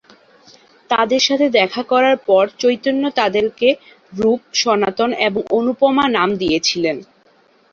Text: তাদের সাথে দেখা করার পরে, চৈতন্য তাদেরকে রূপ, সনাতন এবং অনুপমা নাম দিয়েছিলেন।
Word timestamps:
তাদের 0.89 1.21
সাথে 1.27 1.47
দেখা 1.59 1.81
করার 1.91 2.17
পরে, 2.27 2.49
চৈতন্য 2.61 3.03
তাদেরকে 3.19 3.67
রূপ, 4.13 4.41
সনাতন 4.61 5.09
এবং 5.27 5.41
অনুপমা 5.57 6.05
নাম 6.17 6.29
দিয়েছিলেন। 6.41 6.97